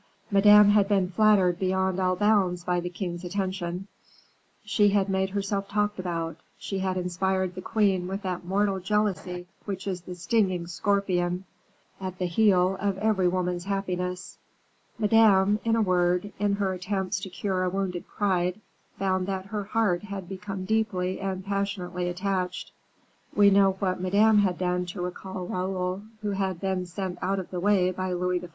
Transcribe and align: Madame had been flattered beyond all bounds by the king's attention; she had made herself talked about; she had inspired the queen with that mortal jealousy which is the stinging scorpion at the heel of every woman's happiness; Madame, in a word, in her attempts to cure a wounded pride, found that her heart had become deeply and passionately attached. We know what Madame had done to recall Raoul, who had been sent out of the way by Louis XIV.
Madame 0.31 0.69
had 0.69 0.87
been 0.87 1.07
flattered 1.11 1.59
beyond 1.59 1.99
all 1.99 2.15
bounds 2.15 2.63
by 2.63 2.79
the 2.79 2.89
king's 2.89 3.23
attention; 3.23 3.85
she 4.65 4.89
had 4.89 5.07
made 5.07 5.29
herself 5.29 5.67
talked 5.67 5.99
about; 5.99 6.37
she 6.57 6.79
had 6.79 6.97
inspired 6.97 7.53
the 7.53 7.61
queen 7.61 8.07
with 8.07 8.23
that 8.23 8.43
mortal 8.43 8.79
jealousy 8.79 9.45
which 9.65 9.85
is 9.85 10.01
the 10.01 10.15
stinging 10.15 10.65
scorpion 10.65 11.45
at 11.99 12.17
the 12.17 12.25
heel 12.25 12.75
of 12.79 12.97
every 12.97 13.27
woman's 13.27 13.65
happiness; 13.65 14.39
Madame, 14.97 15.59
in 15.63 15.75
a 15.75 15.83
word, 15.83 16.33
in 16.39 16.53
her 16.53 16.73
attempts 16.73 17.19
to 17.19 17.29
cure 17.29 17.61
a 17.61 17.69
wounded 17.69 18.07
pride, 18.07 18.59
found 18.97 19.27
that 19.27 19.45
her 19.45 19.65
heart 19.65 20.01
had 20.05 20.27
become 20.27 20.65
deeply 20.65 21.19
and 21.19 21.45
passionately 21.45 22.09
attached. 22.09 22.71
We 23.35 23.51
know 23.51 23.73
what 23.73 24.01
Madame 24.01 24.39
had 24.39 24.57
done 24.57 24.87
to 24.87 25.01
recall 25.03 25.45
Raoul, 25.45 26.01
who 26.23 26.31
had 26.31 26.59
been 26.59 26.87
sent 26.87 27.19
out 27.21 27.37
of 27.37 27.51
the 27.51 27.59
way 27.59 27.91
by 27.91 28.13
Louis 28.13 28.39
XIV. 28.39 28.49